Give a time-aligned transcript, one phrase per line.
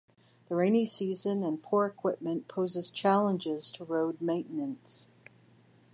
[0.49, 5.11] The rainy season and poor equipment pose challenges to road maintenance.